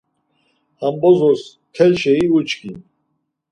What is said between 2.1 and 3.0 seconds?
uçkin.